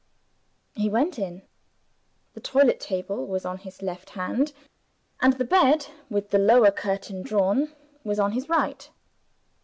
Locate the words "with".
6.09-6.31